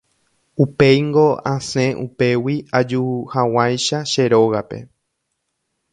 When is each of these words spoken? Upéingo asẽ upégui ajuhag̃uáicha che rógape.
Upéingo 0.63 1.25
asẽ 1.53 1.87
upégui 2.05 2.55
ajuhag̃uáicha 2.79 3.99
che 4.11 4.23
rógape. 4.31 4.77